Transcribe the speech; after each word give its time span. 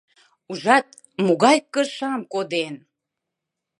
Ужат, 0.51 0.87
могай 1.25 1.57
кышам 1.73 2.21
коден? 2.33 2.75